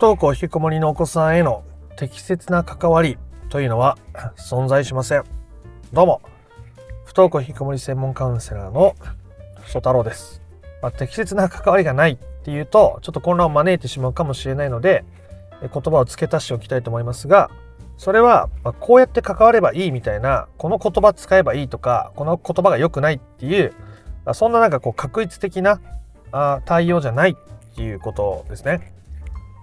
[0.00, 1.62] 登校引きこもりのお子さんへの
[1.96, 3.18] 適切な関わり
[3.50, 3.98] というのは
[4.34, 5.24] 存在しません。
[5.92, 6.22] どうも、
[7.04, 8.94] 不登校引きこもり専門カウンセラーの
[9.66, 10.40] 曽太郎です。
[10.80, 15.04] まあ、適切な関わりがないっていうと、ちょっと混乱を招いてしまうかもしれないので、
[15.60, 17.50] 言葉を付け足しておきたいと思いますが、
[17.98, 23.74] それは、まこうやって関わればいいみたいな、この言葉使えばいいとか、この言葉が良くないっていう、
[24.32, 25.78] そんななんかこう確一的な
[26.32, 28.94] あ対応じゃないっていうことですね。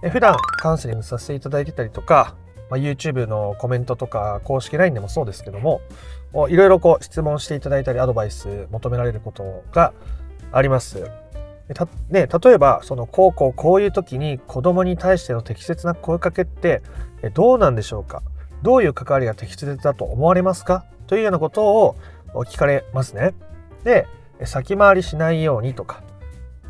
[0.02, 2.36] 普段カウンセリングさせていただいてたりとか、
[2.70, 5.80] まあ、YouTube のコメントとか公式 LINE でもそうですけども
[6.48, 9.92] いろいろこう質問していただいたりアドバイス求められることが
[10.52, 11.10] あります。
[11.74, 16.82] たね、例えばそのこうこうこういう時に子供に対しての適切な声かけって
[17.34, 18.22] どうなんでしょうか？
[18.62, 20.86] どういう関わりが適切だと思われますか？
[21.06, 21.96] というようなことを
[22.46, 23.34] 聞かれますね。
[23.84, 24.06] で
[24.44, 26.02] 先回りしないようにとか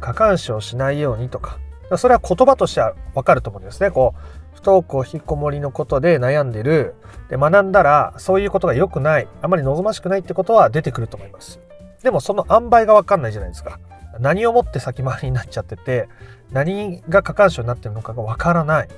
[0.00, 1.58] 過干渉しないようにとか
[1.96, 3.90] それは言葉としてはわかると思うんですね。
[3.90, 6.94] こう不登校引きこもりのことで悩んでる。
[7.30, 9.28] で学んだらそういうことが良くない。
[9.40, 11.60] あまり望ましくないってことは出てくると思います。
[12.02, 13.78] でもその塩梅が分かんないじゃないですか。
[14.20, 16.08] 何をもって先回りになっちゃってて
[16.50, 18.88] 何が過干渉になってるのかが分からない、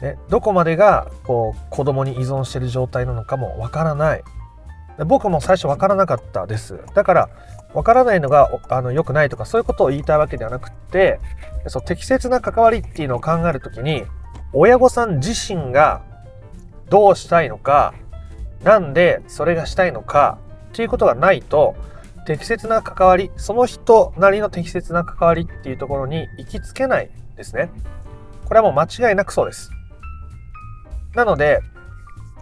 [0.00, 4.22] ね、どこまでがこう子供に依存してる状態なのかも分からない。
[5.06, 6.78] 僕も最初分からなかったです。
[6.94, 7.28] だから
[7.74, 11.18] 分からないのがあの良くないとかそういうことを言いたいわけではなくって
[11.68, 14.04] そう適切な関わりっていうのを考えるときに
[14.52, 16.02] 親御さん自身が
[16.90, 17.94] どうしたいのか
[18.62, 20.38] なんでそれがしたいのか
[20.72, 21.74] っていうことがないと
[22.26, 27.70] 適切な関わりその人なりの適切な関わりっていうところに行きつけないですね。
[28.44, 29.70] これはもう間違いなくそうです。
[31.14, 31.60] なので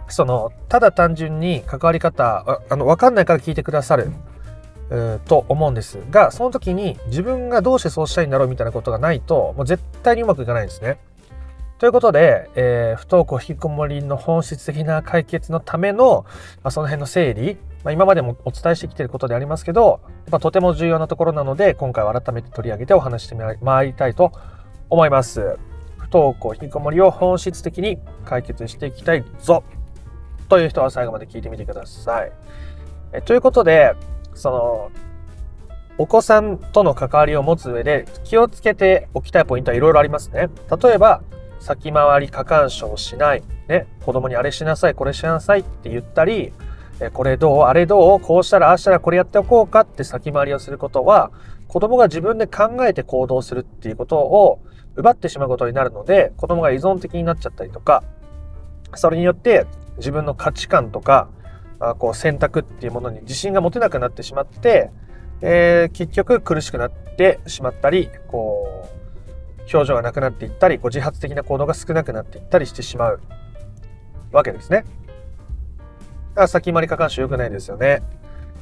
[0.07, 4.11] そのただ単純に関わり方あの分かんないから聞いてくださる。
[5.25, 10.99] と思うんですがその時に自分がどうしてそうしたいんだろうみたいなことがないともう絶対にうまくいかないんですね
[11.81, 16.27] ということで、えー、不登校引きこもりの本質的な解決のための、
[16.61, 24.31] まあ、その辺の整理、まあ、今までもお伝えしてきていることでありますけど、やっぱとても重要なところなので、今回は改めて取り上げてお話してまいりたいと
[24.91, 25.57] 思います。
[25.97, 29.63] 不登校引きこもりを本質的に解決していきたいぞ
[30.49, 32.31] という人は最後まで聞いてみてください。
[33.13, 33.95] えということで、
[34.33, 34.91] その、
[35.97, 40.49] お子さんとの関わりを持つ上で気をつけておきたいポイントはいろいろありますね。
[40.81, 41.21] 例えば、
[41.59, 46.53] 先回り過干渉しない、ね、子供にあれしなさい、これしなさいって言ったり、
[47.13, 51.31] これどうあれどうこうしたらああしたらこれやっておこうかって先回りをすることは、
[51.67, 54.59] 子供が自分で考えて行動するっていうことを
[54.95, 58.03] 奪ってしまうことになるので、子供が依存的になっちゃったりとか、
[58.95, 59.65] それによって
[59.97, 61.29] 自分の価値観とか、
[61.81, 64.91] あこう選択っていうものに自信が持てなくなってしまって、
[65.41, 69.01] えー、結局苦しくなってしまったり、こう、
[69.73, 73.21] 表情がなくなっていったりこう自発的な行動が少なくなっていったりしてしまう
[74.31, 74.83] わけですね。
[76.29, 78.01] だから先回り過干渉良くないですよね。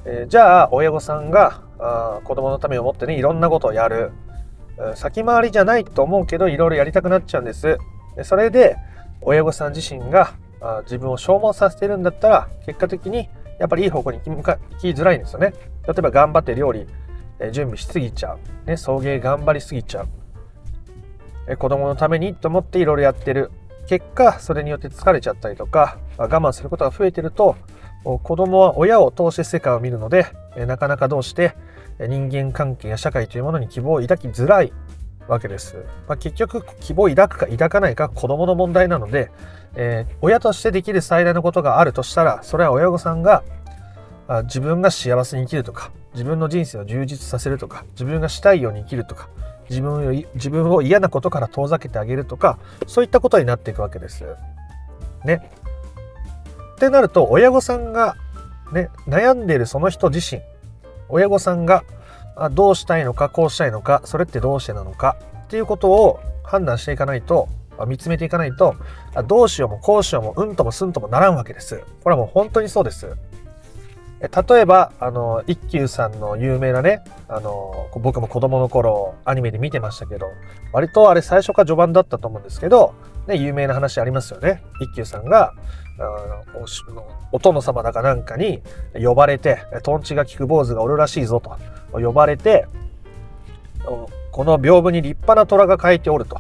[0.06, 4.12] えー、じゃあ親御さんがあ子供のためを思ってねいろんなことをやる。
[4.96, 7.78] 先回りじゃないと思うけどいろいろやりたくなっちゃうんです。
[8.16, 8.78] でそれで
[9.22, 14.44] 親御さん自身があ自分を消耗させてるんだったら結果的にやっぱりいい方向に行
[14.80, 15.54] きづらいんですよね。
[15.88, 16.88] 例えば頑張って料理、
[17.40, 18.40] え準備しすぎちゃう。
[18.68, 21.58] ね、送迎頑張りすぎちゃう。
[21.58, 23.52] 子供のためにと思っていろいろやってる
[23.88, 27.56] 結果それによって疲れちゃったりとか我慢することが増えてると
[28.04, 30.28] 子供は親を通して世界を見るので
[30.68, 31.56] なかなかどうして
[32.00, 34.72] 人間関係や社会というものに希望を抱きづらい
[35.30, 39.32] わけです、まあ、結局希望を抱くか抱かないか子供の問題なので、
[39.76, 43.44] えー、親としてできる最大のことがあるとしたらそれは親御さんが
[44.44, 49.30] 自分が幸せに生きるとか自分の人生を充実させるとか自分がしたいように生きるとか
[49.70, 52.58] 自分を自分を嫌なことから遠ざけてあげるとか
[52.88, 54.26] そういったことになっていくわけです。
[55.26, 55.52] ね。
[56.76, 58.16] ってなると親御さんが、
[58.72, 60.42] ね、悩んでいるその人自身
[61.10, 61.84] 親御さんが
[62.52, 67.50] どうしたいのかこうしたいのかそれってどうしてなのかっていうことを判断していかないと
[67.88, 68.76] 見つめていかないと
[69.28, 71.84] どうしようもこうしようもうんともすんともならんわけです。
[72.04, 73.16] これはもう本当にそうです。
[74.20, 80.28] 例えば、あの、一休さんの有名なね、あの、僕も子供の頃アニメで見てましたけど、
[80.74, 82.94] 割とあれ最初か序盤だったと思うんですけど、
[83.28, 84.62] ね、有名な話ありますよね。
[84.82, 85.54] 一休さんが、
[87.32, 88.62] お殿様だかなんかに
[88.94, 91.58] 呼ばれて、トンチが効く坊主がおるらしいぞと
[91.92, 92.68] 呼ばれて、
[94.32, 96.40] この屏風に立派な虎が書いておると。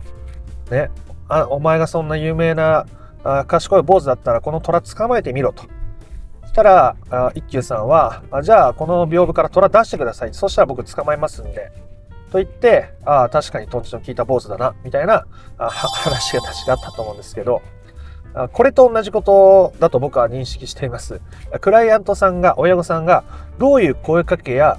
[0.71, 0.89] ね、
[1.27, 2.85] あお前がそんな有名な
[3.23, 5.63] あ賢い坊主だったらこの虎捕まえてみろと。
[6.47, 10.33] したらあ、一休さんは、あじゃあこの屏風から虎出してください。
[10.33, 11.71] そしたら僕捕まえますんで、
[12.31, 15.25] と言って、ああ、確かにトンチの効いた坊主だな、みたいな
[15.57, 17.61] あ話が確かあったと思うんですけど、
[18.51, 21.21] これと同じことだと僕は認識しています。
[21.61, 23.23] クライアントさんが、親御さんが、
[23.57, 24.77] どういう声かけや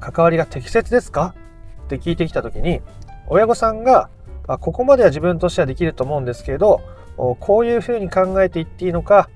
[0.00, 1.34] 関わりが適切ですか？
[1.84, 2.80] って聞いてきたときに、
[3.26, 4.08] 親御さんが、
[4.46, 6.80] ここまでは自分としてはできると思うんですけど、
[7.16, 9.28] こういうふうに考えていっていいのか、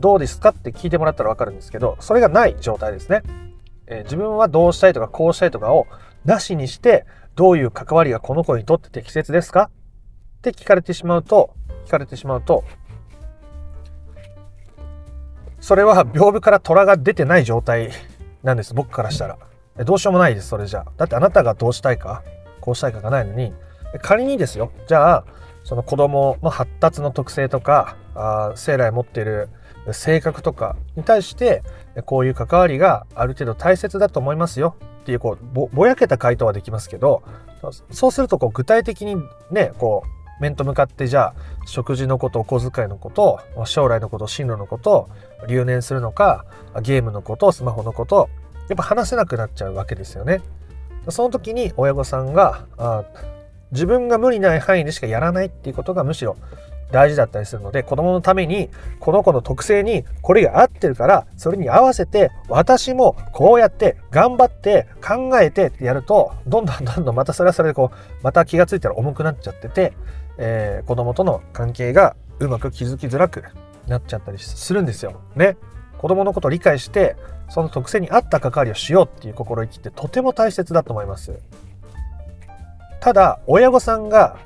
[0.00, 0.50] どうですか？
[0.50, 3.22] って聞いてもらったらわかるんですけど、それがない状態ですね。
[4.04, 5.86] 自分はどうしたいとかこうしたいとかを
[6.24, 7.06] なしにして、
[7.36, 9.70] どういう関わりがこの子にとって適切ですか？
[10.38, 11.54] って聞かれてしまうと、
[11.86, 12.64] 聞かれてしまうと、
[15.60, 17.90] それは屏風から虎が出てない状態
[18.42, 19.38] なんです、僕からしたら。
[19.84, 20.86] どうしようもないです、それじゃあ。
[20.96, 22.22] だってあなたがどうしたいか、
[22.60, 23.52] こうしたいかがないのに、
[24.02, 25.24] 仮にですよ、じゃあ、
[25.64, 29.48] その子供の発達の特性とか、あ生来持っている
[29.92, 31.62] 性格とかに対して
[32.06, 37.22] こういう関わりがある程度大切だと思いますよっていうこうぼぼやけた回答はできますけど
[37.90, 39.16] そうするとこう具体的に
[39.50, 41.34] ねこう面と向かってじゃあ
[41.66, 45.08] 食事のことお小遣いのこと将来のこと進路のこと
[45.48, 46.44] 留年するのか
[46.82, 48.28] ゲームのことスマホのこと
[48.68, 50.42] やっぱ話せなくなっちゃうわけですよね。
[51.08, 53.04] その時に親御さんがあ
[53.70, 56.36] 自分が無理ない範囲でしかやらないっていうことがむしろ
[56.92, 69.94] 大事だったりするので子供のためにこの子の特性にこれが合ってるからそれに合わせて私もこうやって頑張って考えてってやるとどんどんどんどんまたそれはそれでこうまた気が付いたら重くなっちゃってて、
[70.38, 73.44] えー、子供との関係がうまく築きづらく
[73.86, 75.20] なっちゃったりするんですよ。
[75.34, 75.56] ね。
[75.98, 77.16] 子供のことを理解して
[77.48, 81.40] その特性に合った関わりをしようっていう心意気ってとても大切だと思います。
[83.00, 84.36] ただ親御さんが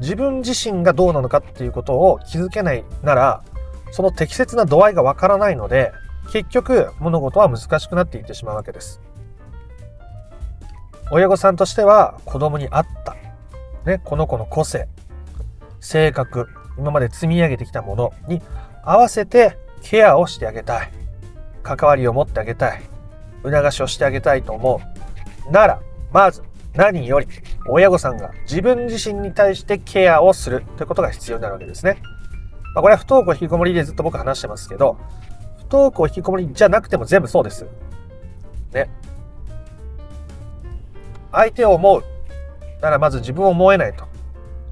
[0.00, 3.44] 自分自身がどうなのかっていうことを気づけないなら
[3.92, 5.92] その適切な度合いがわからないので
[6.32, 9.00] 結局物事は難しくなっていってしまうわけです
[11.10, 13.14] 親御さんとしては子供に合った、
[13.86, 14.88] ね、この子の個性
[15.80, 16.48] 性格
[16.78, 18.40] 今まで積み上げてきたものに
[18.82, 20.90] 合わせてケアをしてあげたい
[21.62, 22.82] 関わりを持ってあげたい
[23.42, 24.80] 促しをしてあげたいと思
[25.48, 25.80] うなら
[26.12, 26.42] まず
[26.74, 27.26] 何より
[27.68, 31.98] 親御さんが自分自身に対してケアをするということが必要になるわけですね。
[32.74, 34.98] まあ、これは不登校引きこもりでずっと僕話してますけど、
[35.58, 37.64] 不登校引きこもりじゃなくても全部そうです。
[38.72, 38.90] ね。
[41.30, 42.04] 相手を思う
[42.84, 44.04] ならまず自分を思えないと。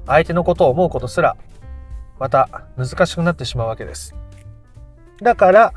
[0.05, 1.35] 相手のことを思うことすら、
[2.19, 4.13] また難しくなってしまうわけです。
[5.23, 5.73] だから、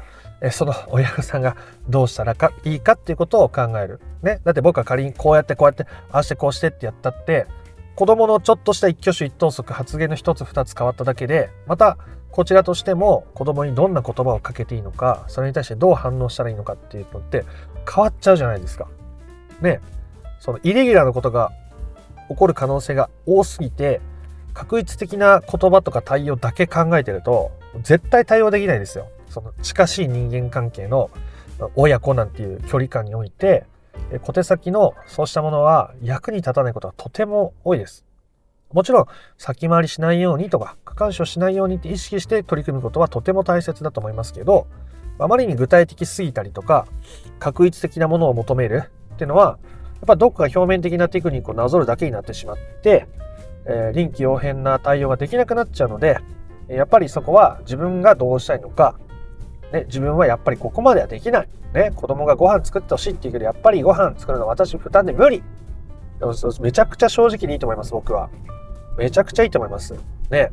[0.50, 1.56] その親御さんが
[1.88, 4.02] どうしたらかいいかっていうことを考える。
[4.22, 4.40] ね。
[4.44, 7.46] だって僕は仮にこうやってこうやって、ああしてこうしてってやったって、
[7.94, 11.96] 子供のちょっとした一挙手一投足発言の一つ二つ変わっただけで、また
[12.30, 17.46] こちらとしても子供にどんな言葉をかけていいのか、それに対してどう反応したらいいのかっていうのって
[17.90, 18.88] 変わっちゃうじゃないですか。
[19.62, 19.80] ね。
[20.38, 21.50] そのイレギュラーなことが
[22.28, 24.00] 起こる可能性が多すぎて、
[24.54, 27.52] 確一的な言葉とか対応だけ考えてると、
[27.82, 29.08] 絶対対応できないですよ。
[29.28, 31.10] その近しい人間関係の
[31.74, 33.64] 親子なんていう距離感において
[34.22, 38.06] 小手先のそうしたものは役に立たないことはとても多いです。
[38.72, 39.06] もちろん
[39.38, 44.66] 先回りしないようにとか過干渉しないようにって意識して取り組むことはとても大切だと思いますけど
[45.18, 46.86] あまりに具体的すぎたりとか
[47.38, 48.82] 確一的なものを求める
[49.14, 49.58] っていうのは
[49.96, 53.06] やっぱどこか表面的なテクニックをなぞるだけになってしまって、
[53.66, 56.18] えー、臨機応変な対応ができなくなっちゃうので
[56.68, 58.98] やっぱりそこは自分がどうしたいのか
[59.72, 61.48] ね、自分はやっぱりここまではできない。
[61.74, 65.42] ね、子供がご飯作ってほしいって言うけど、やっぱりご飯作るのは私負担で無理。
[66.60, 68.30] めちゃくちゃ正直にいいと思います、僕は。
[68.96, 69.94] めちゃくちゃいいと思います。
[70.30, 70.52] ね。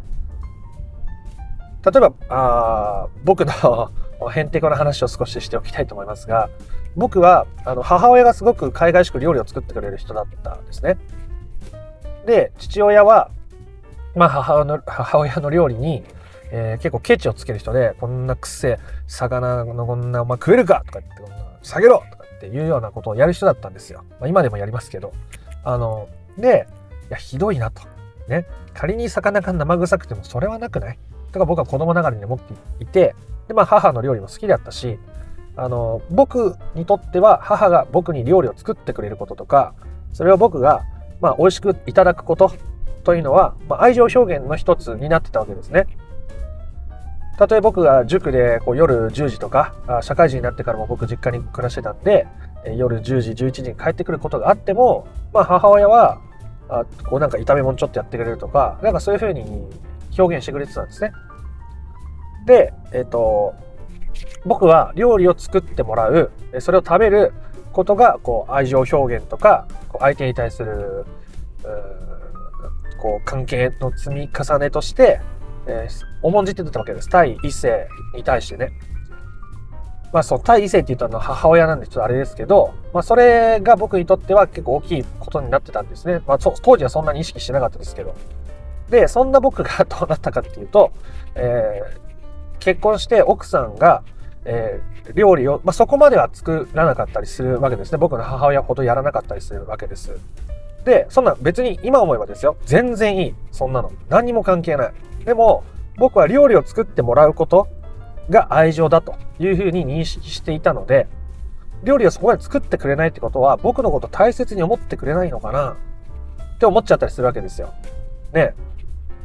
[1.85, 3.91] 例えば、あ僕の
[4.29, 6.49] へんてこな話を少ししておきたいと思いますが、
[6.95, 10.97] 僕はあの母親がすごく海外式料理を作ってくれる人だったんですね。
[12.25, 13.31] で、父親は、
[14.15, 16.03] まあ母の母親の料理に、
[16.51, 20.83] えー、結構ケチをつける人で、こんなくせ魚のこんな、お前食えるか？
[20.85, 24.03] とか言って、こんな下げろとかっていうようなことをやる人だったんですよ。
[24.19, 25.13] まあ、今でもやりますけど。
[25.63, 26.07] あの、
[26.37, 26.67] で、
[27.09, 27.81] いや、ひどいなと。
[28.27, 28.45] ね。
[28.73, 30.99] 仮に魚が生臭くてもそれはなくない？
[31.31, 33.15] とか僕は子供ながらに思っていて、
[33.47, 34.99] で、まあ母の料理も好きだったし、
[35.55, 39.73] あの、僕にとっては母が僕に料理を作ってくれることとか、
[40.11, 40.83] それを僕が、
[41.21, 42.51] まあ美味しくいただくこと
[43.03, 45.87] というのは、まあ、愛情表現の一つになってたわけですね。
[47.37, 52.27] たとえ僕が塾でこう夜10時とか社会人になってからも僕実家に暮らしてたんで
[52.77, 56.21] 夜10時11時に帰ってくることがあっても、まあ、母親は
[56.69, 59.67] あこうなんか炒め物ちょっとやってくれるとかなんかそういうふうに
[60.17, 61.11] 表現してくれてたんですね。
[62.45, 63.55] で、えっ、と
[64.45, 67.33] 僕は料理を作ってもらうそれを食べる
[67.71, 69.67] ことがこう愛情表現とか
[69.99, 71.05] 相手に対する
[73.01, 75.19] こう関係の積み重ねとして、
[75.67, 78.71] えー、重んじてたわけです対異性に対してね。
[80.13, 86.21] まあそう対異性って言ったのは母親なんでちょっとあれですけど、まあそれが僕にとっては結構大きいことになってたんですね。
[86.27, 88.15] まあ当時はそんなに意識してなかったですけど。
[88.89, 90.91] で、そんな僕がどうなったかっていうと、
[91.33, 92.02] えー、
[92.59, 94.03] 結婚して奥さんが、
[94.45, 97.97] えー、料理を、まあ、そこまでは作らなかったりするわけですね。
[97.97, 100.17] 僕の母親ほどやらなかったりするわけです。
[100.85, 102.57] で、そんな別に今思えばですよ。
[102.65, 103.35] 全然いい。
[103.51, 103.91] そんなの。
[104.09, 104.93] 何にも関係ない。
[105.25, 105.63] でも、
[105.97, 107.67] 僕は料理を作ってもらうこと
[108.29, 111.07] が愛情だというふうに認識していたので、
[111.83, 115.75] 料理をそこまで作ってくれないってことは、僕のこと大切に思ってくれないのかな
[116.55, 117.73] って思っちゃったりするわけですよ。
[118.33, 118.55] ね。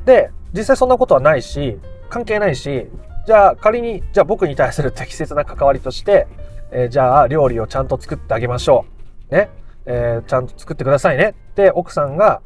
[0.04, 2.88] で、実際そんなことはないし、関係ないし、
[3.28, 6.26] じゃあ仮に、じゃあ僕に対する適切な関わりとして、
[6.70, 8.86] えー、じゃあ料理をちゃんと作ってあげましょ
[9.30, 9.34] う。
[9.34, 9.50] ね。
[9.84, 12.40] えー、ちゃんと作ってくださいねって奥さんが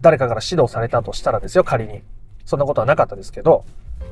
[0.00, 2.04] 誰かから指導されたとしたらですよ、仮に。
[2.44, 3.64] そんなことはなかったですけど、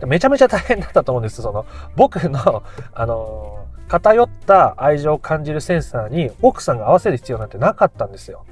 [0.09, 1.41] めちゃめちゃ大変だったと思うんです。
[1.41, 8.45] その、僕の、あのー、偏った愛情を感じるセンサーに奥さんが合わせる必要なんてなかったんですよ。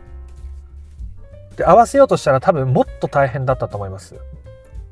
[1.57, 4.15] で、合わせようとしたら多分もっと大変だったと思います。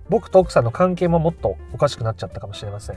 [0.09, 2.97] 僕と奥さんの関係ももっとおかしくなっちゃったかもしれません。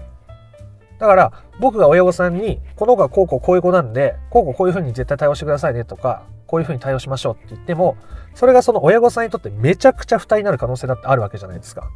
[1.00, 7.98] だから僕が親御さんにこの子はこうこうこういう子なんでこうこうこういうふうに絶対対応してくださいねとかこういうふうに対応しましょうって言っても
[8.34, 11.88] それがその親御さんにとってめちゃくちゃ負担になる可能性だってあるわけじゃないですか。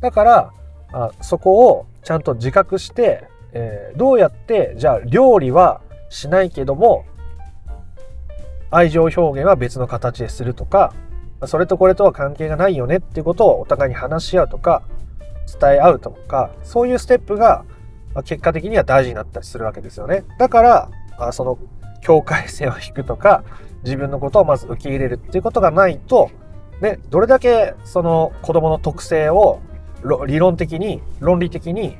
[0.00, 0.52] だから
[0.92, 7.04] あそこをちゃんと自覚して、えー、どうやってじゃあ料理はしないけども
[8.70, 10.94] 愛情表現は別の形でするとか
[11.46, 14.82] それとこれとは関係がないよねっていうことをお互いに話し合うとか
[15.60, 17.64] 伝え合うとかそういうステップが
[18.24, 20.24] 結果的には大事になったりするわけですよね。
[20.38, 21.58] だから、その
[22.02, 23.42] 境界線を引くとか、
[23.84, 26.30] 自分のことをまず受け入れるっていうことがないと、
[26.82, 29.60] ね、どれだけその子供の特性を
[30.26, 31.96] 理論的に、論理的に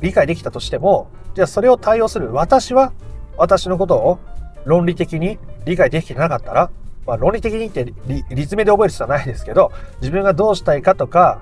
[0.00, 2.92] 理解できたとしても、じゃあそれを対応する私は、
[3.36, 4.18] 私のことを
[4.64, 6.70] 論理的に理解できてなかったら、
[7.06, 7.92] まあ、論理的にって
[8.30, 11.40] 立命で覚える必要はないですけど、自分がどうしたいかとか、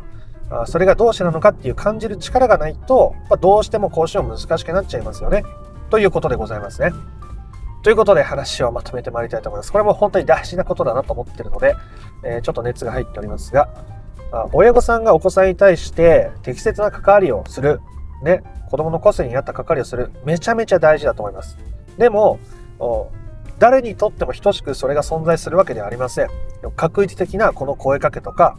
[0.66, 5.44] それがどうしてなのかっていう感じる力がないと、まあ、どうしても交渉難しくなっちゃいますよね。
[5.90, 6.92] ということでございますね。
[7.82, 9.72] ということで話をまとめてまいりたいと思います。
[9.72, 11.74] これも本当に大事なことだなと思ってるので、
[12.24, 13.68] えー、ちょっと熱が入っておりますが、
[14.52, 17.80] 親御さんがお子さんに対して適切な関わりをする、
[18.22, 21.58] ね、子供の個性に合った関わりをする、めちゃめちゃ大事だと思います。
[21.98, 22.38] でも、
[23.58, 26.28] 誰にとっても等しくそれが存在するわけではありません。
[26.76, 28.56] 確一的なこの声かけとか、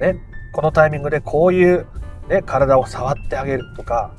[0.00, 0.16] ね、
[0.52, 1.86] このタイミングでこういう、
[2.28, 4.12] ね、体を触ってあげるとか、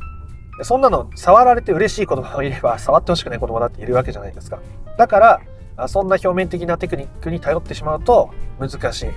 [0.62, 4.60] そんなの触られて嬉しい子供がいれば触ってほしくない子供だっているわけじゃないですか。
[4.98, 5.42] だか
[5.78, 9.10] ら、そんな表面的なテクニックに頼ってしまうと難しい。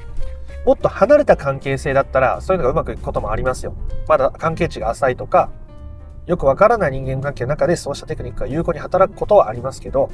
[0.64, 3.75] もっと離れた関係性だったらそういうのがうまくいくこともありますよ。
[4.08, 5.50] まだ関係値が浅いとか、
[6.26, 10.10] よくわからない人間関係の中でそうしたテクニックが有効に働くことはありますけど、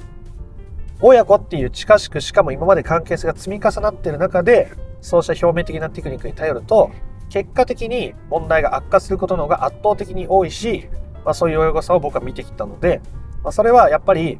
[1.02, 6.92] 親子っていう近しくしかも今まで関係性が積み重なってる中でそうした表面的なテクニックに頼ると、
[7.28, 10.88] 結果的に問題が悪化することの方が圧倒的に多いし、
[11.24, 13.00] まあ、そういう親御さんを僕は見てきたので、
[13.42, 14.38] まあ、それはやっぱり、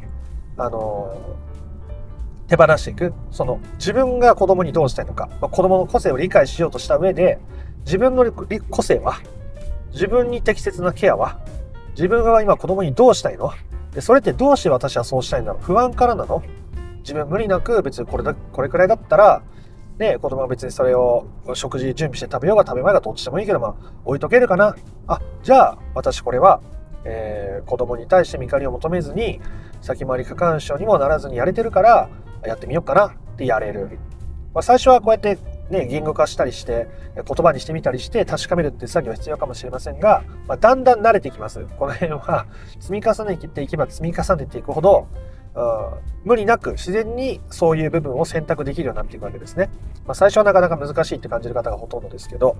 [0.57, 3.12] あのー、手放していく。
[3.31, 7.40] その、自分が子供にどうしたいのか、まあ、子供の個性を理解しようとした上で、
[7.85, 8.31] 自分の
[8.71, 9.16] 個性は、
[9.92, 11.40] 自分に適切なケアは、
[11.95, 13.52] 自分が今子供にどうしたいの
[13.94, 15.62] で、それってどうして私はそうしたいんだろう？
[15.62, 16.42] 不安からなの？
[17.00, 19.42] 自分無理なく別にこれだ、これくらいだったら、
[19.99, 24.75] ね、子供は別にそれを食事準備して食べようが食べまいがどっちでもいいけど、まあ、置いとけるかな？
[25.06, 26.61] あ、じゃあ、私これは、
[27.04, 29.40] えー、子供に対して見返りを求めずに、
[29.80, 32.08] 先回り過干渉にもならずにやれてるから、
[32.46, 33.99] やってみようかなってやれる。
[34.54, 35.38] まあ、最初はこうやって
[35.71, 41.66] ね、言語化したりして、言葉にしてみたりして確かめるって作業は必要かもしれませんが、まあ、だんだん慣れてきます。
[41.78, 42.47] この辺は
[42.81, 45.07] 積み重ねていけば積み重ねていくほど、
[46.25, 49.71] 無理なく自然にそういう部分を選択できるようになっていくわけですね。
[50.07, 52.57] まあ、最初はなかなか難しいって感じる方がほとんどですけど、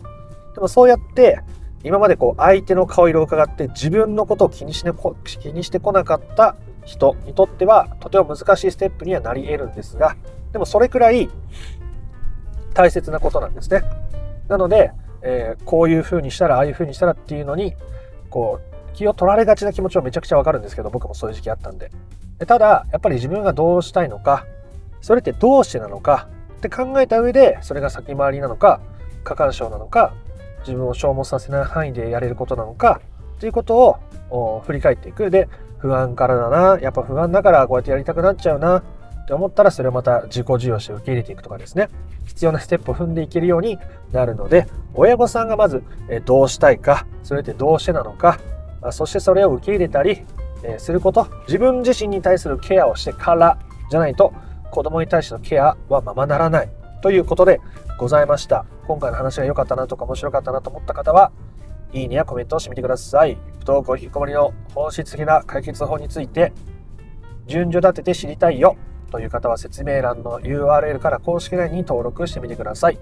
[0.55, 1.41] でもそうやって
[1.85, 4.93] 今までこう相手の顔色を伺って自分のことを気にし,、ね、
[5.25, 10.17] 気にしてこなかった人にとってはとても難しいステップにはなり得るんですが、
[10.53, 11.31] でもそれくらい
[12.73, 13.83] 大切なことなんですね。
[14.49, 17.75] なので、えー、こういう風にしたらああいう風にしたらっていうのに
[18.29, 21.91] こう気を取られがちな気持ちはめちゃくちゃわかるんですけど僕もそういう時期あったんで
[22.47, 24.47] ただ、やっぱり自分がどうしたいのか、
[25.01, 28.81] それってどうしてなのかって考えた上で、それが先回りなのか、
[29.25, 30.15] 過干渉なのか、
[30.61, 33.01] 自分を消耗させない範囲でやれることなのか、
[33.39, 33.99] ということ
[34.31, 35.31] を振り返っていく。
[35.31, 35.49] で、
[35.79, 38.85] 不安からだなやっぱ不安だからこうやってやりたくなっちゃうな
[39.23, 41.89] って思ったらそれをまた自己授与して受け入れていくとかですね。
[42.27, 43.79] 必要なステップを踏んでいけるように
[44.13, 45.83] なるので親御さんがまず
[46.25, 48.39] どうしたいかそれってどうしてなのか
[48.91, 50.25] そしてそれを受け入れたり
[50.79, 51.27] すること。
[51.47, 53.59] 自分自身に対するケアをしてから
[53.91, 54.33] じゃないと
[54.71, 56.71] 子供に対してのケアはままならない。
[57.03, 57.61] ということで
[57.99, 58.65] ございました。
[58.87, 61.33] 今回の話が良かったなとか面白かったなと思った方は
[61.93, 63.37] いいねやコメントをしてみてください。
[63.61, 66.53] 不登校引きこもりの本質的な解決法について
[67.47, 68.77] 順序立てて知りたいよ。
[69.13, 72.99] という方は説明欄の URL から公式 LINE に登録してみてください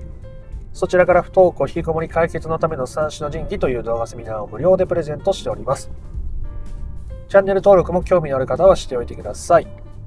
[0.72, 5.90] そちらから不登校引きこもり解決のための三種の神器という動画セミナーを無料でプレゼントしております
[7.28, 9.66] チャンネル登録も興味のある方はしておいてください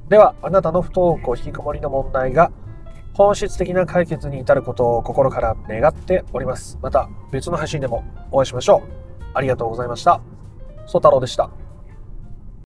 [0.10, 2.52] ではあなたの不登校引きこもりの問題が
[3.14, 6.80] 本質的な解決に至ることを心から願っております。
[6.82, 8.82] また別の配信でもお会いしましょう。
[9.36, 10.20] ありがとうございました。
[10.88, 11.63] ソ太郎でした。